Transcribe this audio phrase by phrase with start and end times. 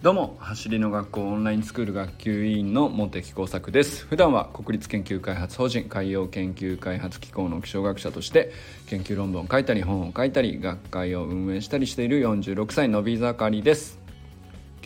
[0.00, 4.06] どうも走りの学校オンラインスクール学級委員の茂木耕作です。
[4.06, 8.52] 普段は国立研究開発法人海洋研究開発機構の気象学者として
[8.86, 13.98] 研究論文を書いたり本を書いたり学会を運営したりしている46歳のび盛りです。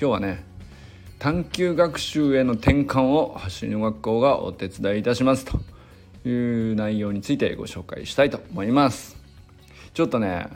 [0.01, 0.47] 今日はね
[1.19, 5.61] 探究学習への転換を走りの学校がお手伝いいたしますと。
[6.25, 9.17] いう内容についてご紹介したいと思います。
[9.93, 10.47] ちょっとね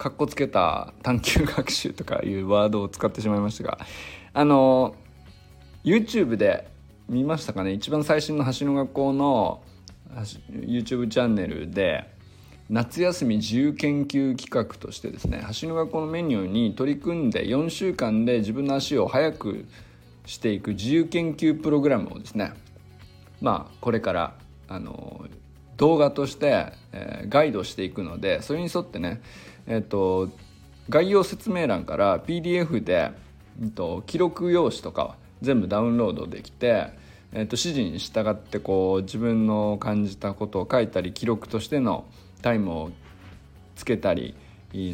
[0.00, 3.78] かっこつけた探究学習とかいうワードを使ってしまいましたが
[4.32, 4.94] あの
[5.84, 6.66] YouTube で
[7.06, 7.72] 見ましたかね？
[7.72, 9.62] 一番最新の橋の学校の
[10.50, 12.08] YouTube チャンネルで
[12.70, 19.66] 夏休み自由研究企画としてですね橋の学校のメニューに取り組んで4週間で自分の足を速く
[20.24, 22.54] していく自由研究プログラムをですね
[23.42, 24.34] まあこれから
[24.66, 25.26] あの
[25.76, 29.20] 動画として、え、ガイドしていくのでそれに沿ってね
[29.66, 30.28] えっと、
[30.88, 33.12] 概要説明欄から PDF で、
[33.62, 36.88] えっと、記録用紙とか全部ダウンロードできて、
[37.32, 42.04] えっと、指示に従ってこう自分の感じたことを書いたり記録としての
[42.42, 42.90] タイムを
[43.76, 44.34] つけたり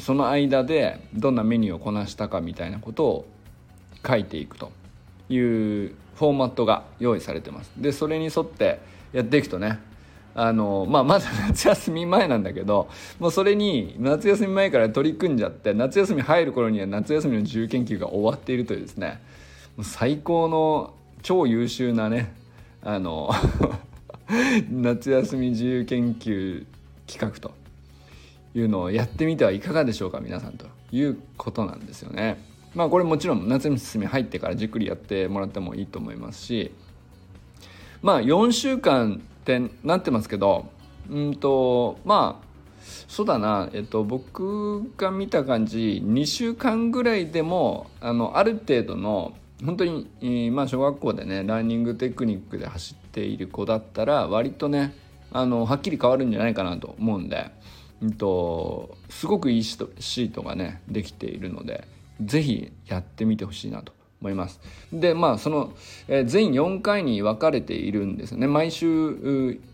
[0.00, 3.28] その間でどんなメニューをこなしたかみたいなことを
[4.06, 4.70] 書いていくと
[5.28, 7.70] いうフォーマットが用意されてます。
[7.76, 8.80] でそれに沿って
[9.12, 9.80] やっていくとね
[10.38, 19.22] あの、まあ、まだ夏休み前なんだけどもうそれに夏休み前から取り組んじゃって夏休み入る頃には夏休みの自由研究が終わっているというですね
[19.76, 22.34] もう最高の超優秀なね
[22.82, 23.30] あの
[24.70, 26.66] 夏休み自由研究
[27.06, 27.54] 企画と
[28.54, 32.42] いうのをやってみてはいかがでしょうか皆さんということなんですよね。
[32.74, 36.72] まあこれもちろん夏休み入ってからじっくりやってもらってもいいと思いますし
[38.02, 40.66] まあ4週間ってなってますけど
[41.08, 42.46] うんとまあ
[43.08, 54.94] そうだな、えっと、僕が見た感じ2週間ぐらいでもあのある程度の本当に、えー、まあ、小学校でねランニングテクニックで走っている子だったら割とね
[55.32, 57.50] あのはっきり変わるんじゃないかなと思うんで、
[58.02, 61.88] うんと、すごくいいシートがねできているので
[62.20, 63.95] 是非やってみてほしいなと。
[64.26, 64.60] 思います。
[64.92, 65.72] でまあその、
[66.08, 68.46] え、全4回に分かれているんですね。
[68.48, 68.88] 毎週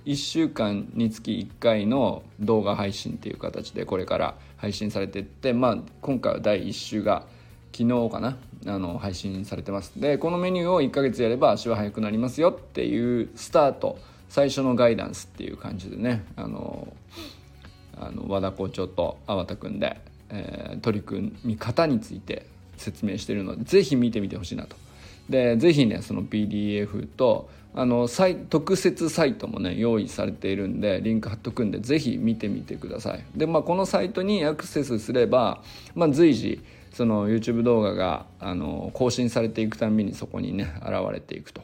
[0.04, 7.24] 1週間につき1回の動画配信っていう形でこれから配信されてって、まあ、今回は第1週が
[7.72, 8.36] 昨日かな？
[8.64, 9.98] あの配信されてます。
[9.98, 13.98] でこのメニューを1ヶ月やれば足は速くなりますよっていうスタート。
[14.28, 16.24] 最初のガイダンスっていう感じでね。
[16.36, 16.92] あの
[17.98, 22.46] あの和田校長と粟田君で、えー、取り組み方について
[22.76, 24.76] 説明してるのでぜひ見てみてほしいなと。
[25.28, 28.06] でぜひねその PDF とあの
[28.50, 35.62] 特設サイトもね用意されているんでリンク貼っとくんでぜひ見てみてくださいでまあこのサイトにアクセスすれば、
[35.94, 36.62] まあ、随時
[36.92, 41.62] その YouTube 動画があの更新されていくたびにそこにね現れていくと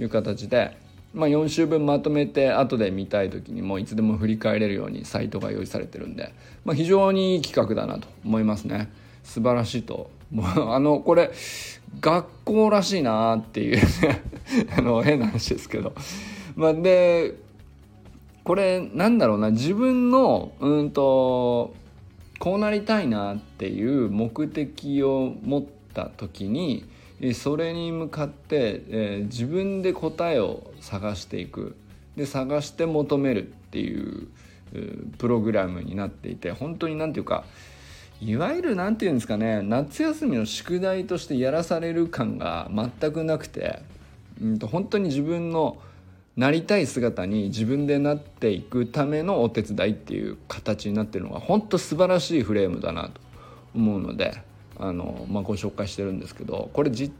[0.00, 0.76] いう形で、
[1.14, 8.90] まあ、4週分まとめて後で見たい時にもいつでも振り返れるようにサイトが用意されてるんで、まあ、非常にいい企画だなと思いますね
[9.22, 11.30] 素晴らしいともうあのこれ
[12.00, 13.80] 学校らしいなっていう
[14.76, 15.92] あの変な話ですけど。
[16.54, 17.34] まあで
[18.44, 21.74] これなんだろうな自分のうんと
[22.38, 26.84] こうなりたいなっていう目的を持った時に
[27.34, 31.76] それに向かって、えー、自分で答えを探していく。
[32.16, 34.28] で探して求めるっていう
[35.18, 37.44] プログラムになっていて本当に何て言うか
[38.20, 43.82] いわゆる何て言うんですかね夏休みの宿題としてやらされる感が全くなくて、
[44.40, 45.78] うんと、本当に自分の
[46.36, 53.20] なりたい姿に自分でなっていくためのお手伝いっていう形になってるのが本当素晴らしいフレームだなと
[53.74, 54.42] 思うので
[54.78, 57.12] あの、まあ、ご紹介してるんですけどこれ実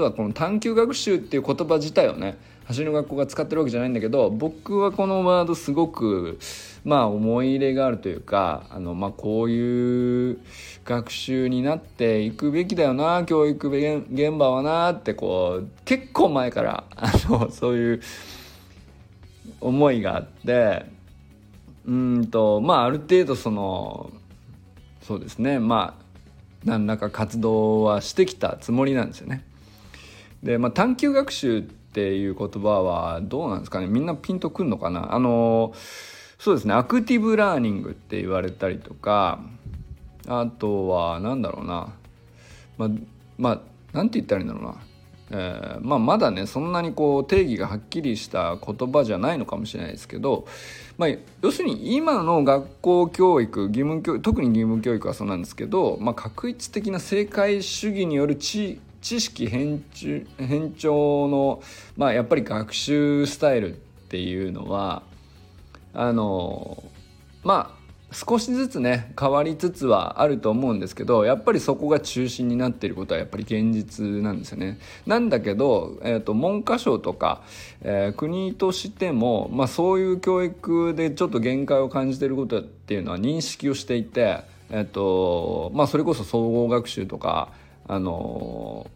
[0.00, 2.38] はこの探究学習っていう言葉自体をね
[2.72, 6.38] 走りの学校が使ってるわけじゃないんだけど僕はこのワードすごく
[6.84, 10.38] まあ思い入れがあるというかあの、まあ、こういう
[10.84, 18.02] 学習になっていくべきだよな教育現場はなってこう結構前からあのそういう
[19.60, 20.86] 思いがあって
[21.86, 24.10] うんとまあある程度その
[25.02, 26.02] そうですねまあ
[26.64, 29.44] 何らか活動はしてきたつもりなんですよね。
[30.42, 33.86] で、まあ、探究学習っていう言葉はどうなんですかね。
[33.86, 35.14] みんなピンとくんのかな？
[35.14, 35.74] あの
[36.38, 36.72] そうですね。
[36.72, 39.40] アクティブラーニングって言われたりとか
[40.26, 41.94] あとは何だろうな。
[42.78, 42.88] まあ
[43.36, 43.60] まあ
[43.92, 44.76] 何て言ったらいいんだろうな。
[45.34, 50.46] えー、まあ、まだねそんなにこう定義がはっきりした言葉じゃないのかもしれないですけど、
[50.98, 51.10] まあ、
[51.40, 58.36] 要するに今の学校教育義務教特に義務教育はそうなんですけど、まあ、確一的な正解主義による
[59.02, 59.84] 知識偏
[60.38, 61.62] 偏重の、
[61.96, 63.76] まあ、やっぱり学習スタイルっ
[64.08, 65.02] ていうのは
[65.92, 66.82] あの
[67.42, 67.82] まあ
[68.14, 74.78] 少しずつね変わりつつはあると思うんですけどやっぱりそこが中心になっていることはやっぱり現実なんですよね。
[75.06, 77.42] なんだけど、えーと、文科省とか、
[77.80, 87.50] えー、国としても、まあ、そういう教育でちょっと限界を感じていることっていうのは認識をしていて、えーとまあ、それこそ総合学習とか、
[87.86, 88.86] あの、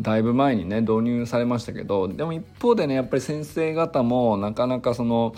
[0.00, 5.34] だいぶ前にね導入されましたけどでも一方でねやっぱり先生方もなかなかその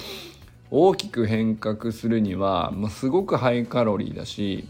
[0.70, 4.66] 大きく変革するには、まあ、すごくハイカロリーだし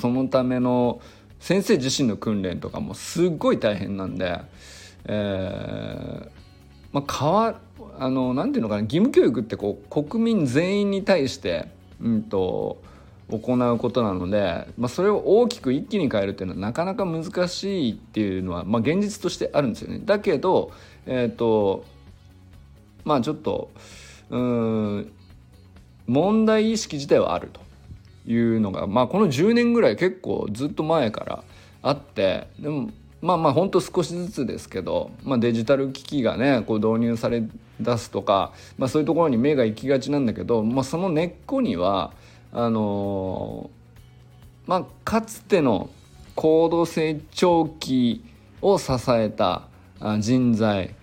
[0.00, 1.00] そのための
[1.38, 4.40] 先生自身の訓練とかもすっごい大変なんで、
[5.04, 6.28] えー、
[6.92, 7.60] まあ、変わ
[7.98, 11.68] あのなんていうのかな義務教育ってこう国民全員に対して、
[12.00, 12.82] うんと、
[13.30, 20.00] 行うことなので、まあ、それを大きく一気に変えるっていうのはなかなか難しいっていうのは、まあ、現実としてあるんですよね。
[20.04, 20.72] だけど、
[21.06, 21.84] えっ、ー、と
[23.04, 23.70] まあちょっと。
[24.30, 25.12] うん
[26.06, 27.60] 問題意識自体はあると
[28.26, 31.44] いうのが、まあ、この10年ぐらい結構ずっと前から
[31.82, 32.90] あってでも
[33.20, 37.42] まあまあほんと少しずつですけど、まあ、デジタル機器がねこう導入され
[37.80, 42.12] 出すとか、まあ、そういうところに目が行きがちなんだけど、まあ、その根っこには
[42.54, 43.68] あの、
[44.66, 45.90] まあ、かつての
[46.34, 48.24] 高度成長期
[48.62, 49.68] を支えた
[50.20, 50.94] 人材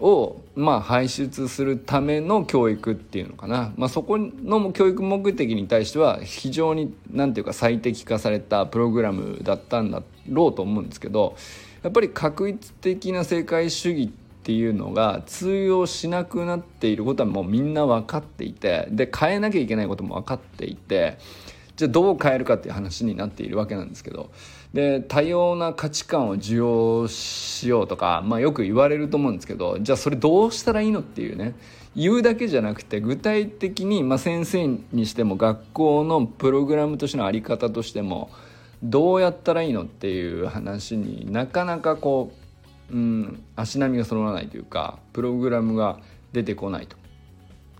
[0.00, 11.36] をまあ輩出するための教育っていうのかな、まあ、そこの教育目的に対しては非常に何て言うか最適化されたプログラムだったんだろうと思うんですけど
[11.82, 21.18] やっぱり確一的な世界主義ってていうのが通用しなくなっていることはもうみんな分かっていてで変えなきゃいけないことも分かっていて
[21.74, 24.30] じゃあどう変えるかっていう話になっているわけなんですけど
[24.72, 31.56] で多様な価値観を受容しようとか、まあ、よく言われると思うんですけどじゃあそれどうしたらいいのっていうね
[31.96, 38.30] 言うだけじゃなくて具体的に、まあ、先生にしても学校のプログラムとしての在り方としても
[38.84, 42.45] どうやったらいいのっていう話になかなかこう、
[42.90, 45.98] うん、足並みが揃わないというかプログラムが
[46.32, 46.96] 出てこないと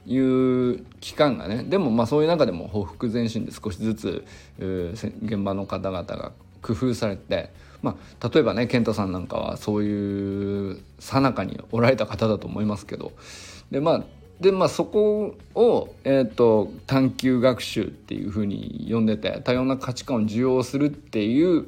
[0.06, 4.24] いう期間がねでもまあそういう中でも匍匐前進で少しずつ
[4.58, 6.32] 現場の方々が
[6.62, 13.12] 工夫されて、まあ、例えばね健太さんなんかはそういうさなかにおられた方だと思いますけど
[13.70, 14.04] でまあ
[14.40, 21.66] でまあそこを、えーと、探究学習っていうふうに呼んでて多様な価値観を受容するっていう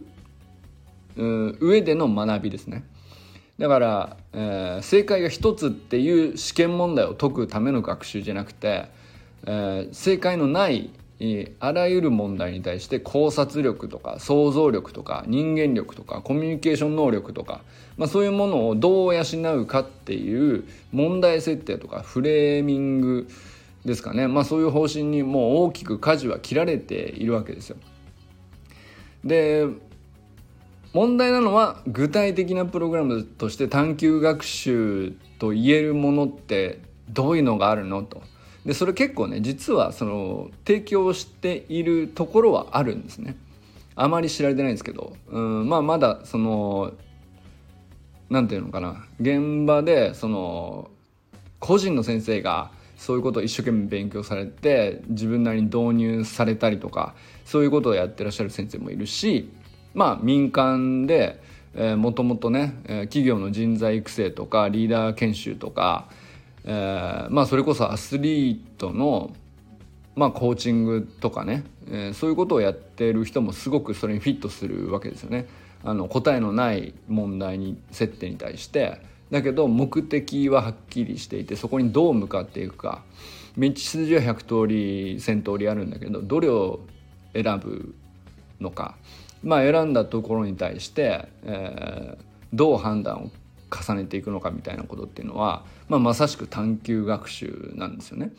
[1.17, 2.85] う上での学びですね。
[3.59, 8.89] だから、えー、正解が一つっていう試験問題を解くための学習じゃなくて、
[9.47, 10.91] えー、正解のない
[11.59, 17.63] あらゆる問題に対して考察力とか想像力とか人間力とかコミュニケーション能力とか、
[17.97, 19.23] まあ、そういうものをどう養
[19.57, 23.29] うかっていう問題設定とかフレーミング
[23.85, 27.77] ですかね、まあ、そういう方針にもう大きく舵は切られているわけですよ。
[29.25, 29.67] で
[30.93, 36.81] 問題なのは具体的なプログラムとして探究学習と言えるものって
[37.11, 38.23] どういうのがあるのと。
[38.65, 43.37] でそれ結構ね実はその提供しているところはあるんですね。
[43.95, 45.15] あまり知られてないんですけど。
[45.31, 46.93] うんまあまだその
[48.31, 49.05] 何て言うのかな。
[49.21, 50.91] 現場でその
[51.61, 59.51] 個人の先生がそういうことを一生懸命勉強されて自分なりに導入されたりとかそういうことをやってらっしゃる先生もいるし
[59.95, 61.41] まあ民間で
[61.97, 66.09] もともとね企業の人材育成とかリーダー研修とか
[66.65, 69.35] えー、まあそれこそアスリートの
[70.15, 75.47] まあコーチングとかね、えー、そういうことをやってる人もすごくそれにフィットするわけですよね。
[75.83, 79.01] あの答えのない問題に設定に対して。
[79.31, 83.03] だけど目的ははっきりしていてそこにどう向かっていくか。
[83.59, 86.81] 道筋は100通り1,000通りあるんだけどどれを
[87.35, 87.95] 選ぶ
[88.61, 88.97] のか。
[89.43, 93.31] まあ選んだところに対して、えー、どう判断を
[93.71, 98.33] 重ねていくのかみたいなことっていうのは、まあ、まさしく探究学習なんですよね。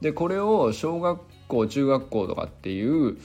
[0.00, 3.16] でこれを小学校中学校とかっていう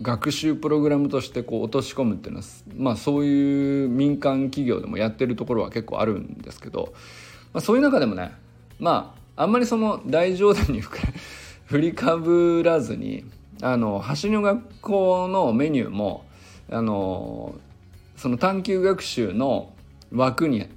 [0.00, 2.46] 学習プログラムとしてこう落とし込むっていうのは、
[2.76, 6.92] まあ、そういう民間企業でもやってるところは結構あるんですけど、
[7.52, 8.32] まあ、そういう中でもね
[8.78, 10.80] まああんまりその大冗談に
[11.66, 13.24] 振りかぶらずに
[13.62, 16.24] あの橋の学校のメニューも
[16.70, 17.54] あの
[18.16, 19.72] その探究学習の
[20.12, 20.68] 枠に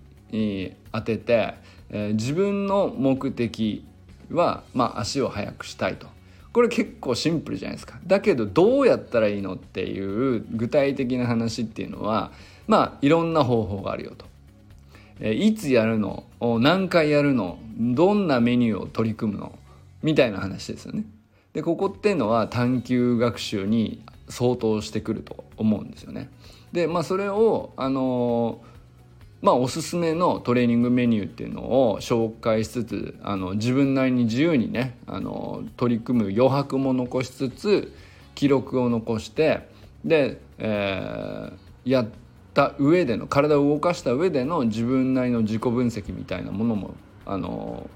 [0.91, 1.55] 当てて、
[1.89, 3.85] えー、自分の目的
[4.31, 6.07] は、まあ、足を速くしたいと。
[6.53, 7.99] これ結構シンプルじゃないですか。
[8.05, 12.31] だけどどうやったらいいのっていう具体的な話っていうのは
[12.67, 14.25] まあいろんな方法があるよと。
[15.21, 16.25] えいつやるの？
[16.39, 17.57] 何回やるの？
[17.77, 19.57] どんなメニューを取り組むの？
[20.03, 21.05] みたいな話ですよね。
[21.53, 26.29] でここっていうのは探究学習に相当してくると思うんですよね。
[26.71, 28.61] でまあそれをあの
[29.41, 37.93] まあおすすめのトレーニングメニューっていうのを紹介しつつあの自分なりに自由にねあの取り組む余白も残しつつ
[38.35, 39.67] 記録を残して
[40.05, 42.07] で、えー、やっ
[42.53, 46.93] た上での体を動かした上での自分なりの自己分析みたいなものも
[47.25, 47.89] あの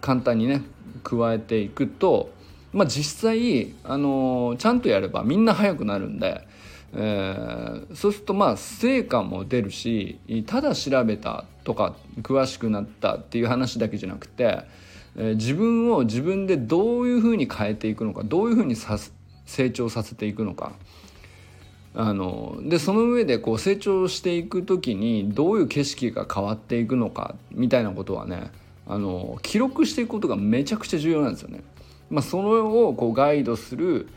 [0.00, 0.62] 簡単にね
[1.02, 2.30] 加えていくと、
[2.72, 6.46] まあ、実際あのちゃんとやればみんな速くなるんで、
[6.94, 14.62] えー、そうするとまあ成果も出るしただ調べたとか詳しくなったっていう話だけじゃなくて、
[15.16, 18.98] えー、自分を自分でどういうふうに変えていくのかどういうふうにさ
[19.46, 20.72] 成長させていくのか
[21.92, 28.52] あのでその上でこう成長していく時にどういう景色が変わっていくのかみたいなことはね
[28.86, 31.62] あの記録していくことがめちゃくちゃ重要なんですよね。
[32.10, 34.08] まあ、それをこうガイドする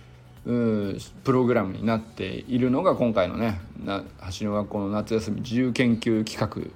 [0.43, 3.62] プログラムになっているのが今回のね
[4.38, 6.71] 橋の学校の夏休み自由研究企画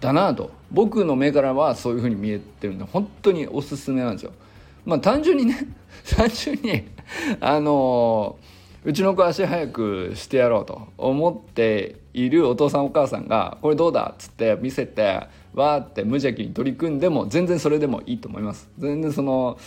[0.00, 4.32] だなと僕の目からはそういうふうに見えてるんで本当におすすめなんですよ。
[4.84, 5.66] まあ単純にね
[6.16, 6.84] 単純に
[7.40, 19.58] あのーうちの子足早くしてやろうと思っているお父さんお母さんが「これどうだ?」っつって見せてわーって無邪気に取り組んでも全然それでもいいと思います全然その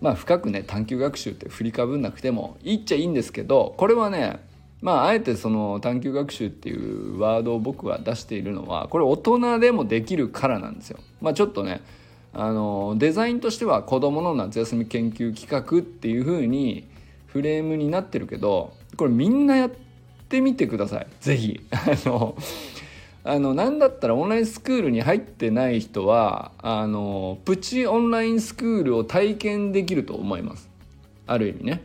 [0.00, 4.40] まあ深くね探究学習って振りかぶんなくてもいいっちゃいいんですけどこれはね
[4.82, 11.80] まああえてその探究学習っていうワードを僕は出しているのはこれ大人でもできるからなんですよまあちょっとね
[12.34, 16.84] あのデザインとしては子どもの夏休み研究企画っていうふうに
[17.28, 19.70] フレームになってるけどこれみんなやっ
[20.28, 21.06] てみてください。
[21.20, 22.36] 是非 あの
[23.24, 30.70] あの何だったらオンラインスクールに入ってない人はあのプチオンラインスクールを体験できると思います。
[31.26, 31.82] ある意味ね。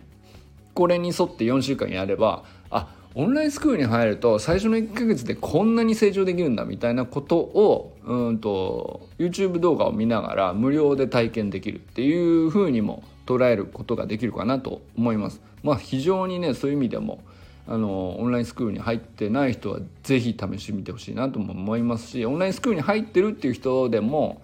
[0.74, 15.42] これに沿って4週間やればあオンラインスクールに入ると最初の1ヶ月でこんなに成長できるんだみたいなことをうんと YouTube 動画を見ながら無料で体験できるっていうふうにも捉えることができるかなと思います。
[15.64, 17.24] まあ、非常にねそういう意味でも
[17.68, 24.42] あのオンラインスクールに入ってない人は是非試してみてほしいなとも思いますしオンラインスクールに入ってるっていう人でも、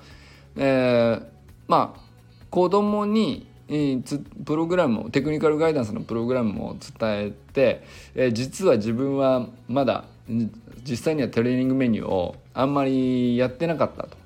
[0.56, 1.24] えー、
[1.68, 2.00] まあ
[2.50, 3.46] 子供に
[4.46, 7.84] プログラムをテクニカルガイダンスのプログラムを伝えて、
[8.16, 10.06] えー、実は自分はまだ
[10.84, 14.18] 実際にはトレーニングメニューをあんまりやってなかったと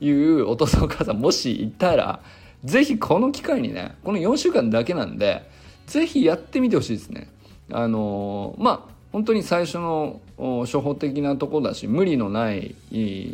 [0.00, 2.20] いうお父さんお母さんもしいたら
[2.64, 5.48] 是非この機会にねこの4週間だけなんで
[5.86, 7.28] 是非やってみてほしいですね。
[7.70, 10.20] あのまあ本当に最初の
[10.64, 12.74] 初歩的なとこだし無理のない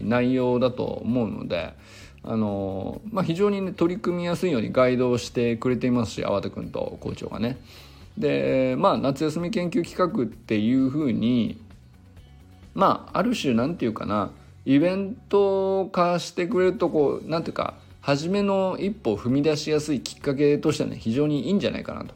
[0.04, 1.72] 内容だと思うので
[2.22, 7.58] あの、まあ、非常に、ね、取り組みやすいようにガイドをしてくれていますし粟田君と校長がね。
[8.18, 11.58] でまあ夏休み研究企画っていうふうに
[12.74, 14.32] まあある種なんていうかな
[14.66, 22.14] イベント化してくれるとこうなんていうか初めの一歩を踏み出しやすいきっかけとしてはね非常にいいんじゃないかなと、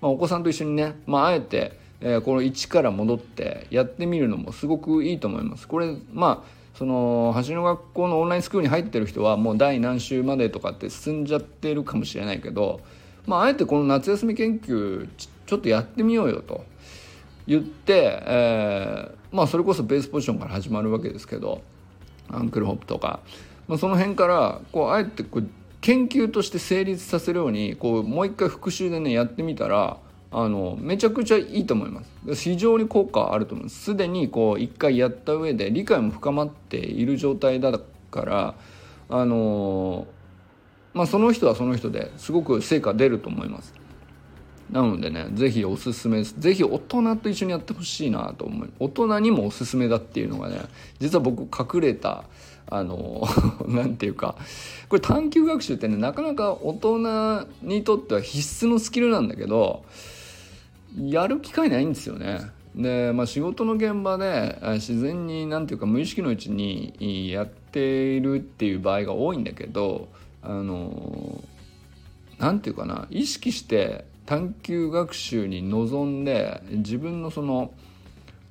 [0.00, 5.66] まあ、お子さんと一緒にね、まあ、えて、えー、この1から戻ってやってみるのもすごくいいと思います。
[5.66, 12.80] これまあその橋の学校のオンラインスクールに入ってる人はもう第何週までとかって進んじゃってるかもしれないけど、
[13.26, 15.08] まあ、あえてこの夏休み研究
[15.46, 16.64] ちょっとやってみようよと。
[17.46, 21.62] 言って、えー、まあそれこそベースポジションから始まるわけですけど
[22.28, 23.20] アンクルホップとか
[23.68, 25.48] まあ、その辺からこうあえてこう
[25.80, 29.98] 研究として成立させるようにこうもう一回復習でねやってみたら
[30.30, 32.34] あのめちゃくちゃいいと思います。
[32.34, 33.84] 非常に効果あると思います。
[33.84, 37.78] すでにこう一回やった上で理解も深まっている状態だ
[38.10, 38.54] から
[39.08, 40.06] あの
[40.92, 43.74] まあその人はその人ですごく成果出ると思います。
[44.70, 50.62] なのでね是非おすすめです是非大人と一緒にやってほしいなと思い大人にもおすすめだっていうのがね
[50.98, 52.24] 実は僕隠れた
[52.74, 53.22] あの
[53.68, 54.34] 何て言うか
[54.88, 59.84] これ探究学習ってねなかなか大人にとっては必須のスキルなんだけど
[60.98, 62.40] やる機会ないんですよね。
[62.76, 70.08] で、まあ、仕事の現場で自然に何て言うか無意識のうちにやっているっていう場合が多いんだけど
[70.42, 71.42] あの
[72.38, 77.72] 何て言うかな意識して探究学習に臨んで自分のその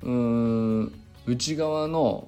[0.03, 0.93] うん
[1.25, 2.27] 内側の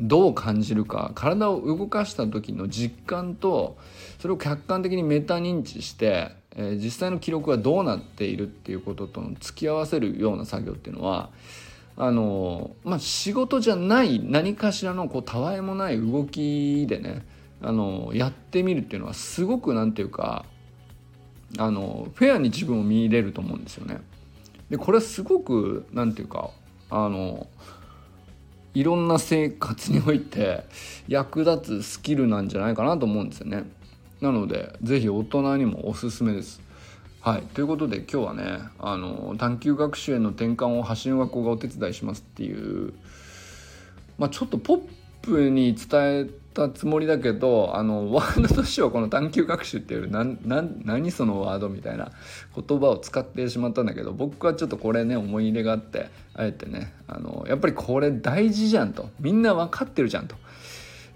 [0.00, 3.76] どう感じるか体を動かした時の実感と
[4.18, 11.30] それを客観的にメタ認知して、えー、実際の記録はどうなっているっていうこととの付き合わせるような作業っていうのは
[12.00, 17.26] あのまあ、仕事じゃない何かしらのこうたわいもない動きでね
[17.60, 20.44] あのやってみるっていうのはすごく何て言うか
[21.58, 23.98] あのフェアに自分を見入れると思うんですよね。
[24.70, 26.50] でこれはすごく何て言うか
[26.88, 27.48] あの
[28.74, 30.64] いろんな生活において
[31.08, 33.64] 役立つスキルなんじゃないかなと思うんですよね。
[34.20, 36.60] なので是非大人にもおすすめです。
[37.20, 42.94] はい、ということで今日はねあの探究学習への転換を橋の学校がお手伝いしますっていう、
[44.18, 44.80] まあ、ちょっとポッ
[45.22, 46.26] プに伝え
[46.58, 52.10] たつもりだけどあのワードとしてはこの探究学習っていう何そのワードみたいな
[52.54, 59.08] 言葉を使ってしまったんだけど僕はちょっとこれね思い入れがあってあえてねあのやっぱりこれ大事じゃんと。
[59.20, 60.36] みんな分かってるじゃんと。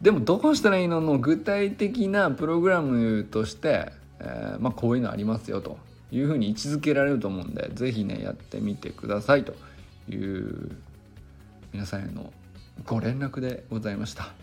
[0.00, 1.00] でもどうしたらいいの？
[1.00, 5.78] の具体的なプログラムとして、えー、まあ、こういうのありますよと。
[6.14, 9.54] いうふうに位置づけられると思うんで是非ねやってみてくださいと
[10.10, 10.76] いう
[11.72, 12.30] 皆さんへの
[12.84, 14.34] ご連絡でございました。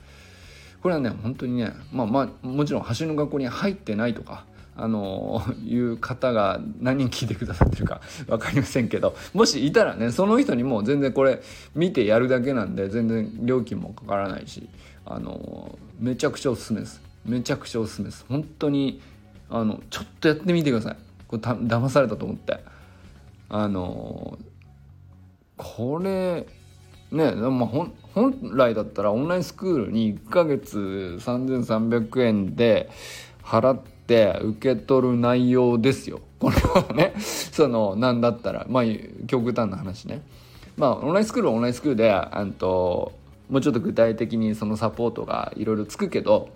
[0.82, 4.46] これはね本当にねまあまあもちろん橋の学校に入ってないとか
[4.76, 11.42] あの いう方が何人聞いてくださってるか 分かりませんけどもしいたらねその人にも全然これ
[11.76, 14.68] 見てやるだけなんで全然料金もかからないし
[15.06, 17.02] あのめちゃくちゃおすすめです。
[17.26, 18.26] めちゃくちゃおすすめです。
[18.30, 19.02] 本当に
[19.50, 20.98] あのちょっとやってみてください。
[21.28, 22.60] これた騙されたと思って。
[23.50, 24.38] あの
[25.58, 26.46] これ
[27.12, 27.94] ねまあ、本
[28.54, 32.90] 来だったらオンラインスクールに1ヶ月3300円で
[33.44, 36.22] 払って受け取る内容ですよ。
[36.40, 38.84] これはね そのなんだったらまあ
[39.28, 40.22] 極端な話ね。
[40.78, 43.14] まあオンラインスクールはオンラインスクールであんと
[43.50, 46.50] もうちょっと具体的にそのサポートがいろいろつくけど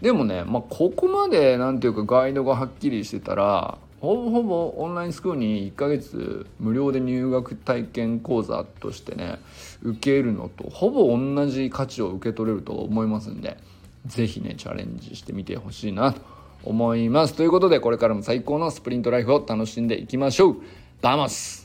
[0.00, 9.38] でもね、まあ、ここまでなんていうかガイドがはっきりしてたらほぼほぼオンラインスクールに1ヶ月無料で入学体験講座としてね
[9.82, 13.56] 受けるのとほぼ同じ価値を受け取れると思いますんで
[14.04, 16.20] 是非ねチャレンジしてみてほしいなと
[16.64, 17.34] 思います。
[17.34, 20.56] ということでこれからも最高のスプリントライフを楽しんでいきましょう。
[21.00, 21.63] Vamos。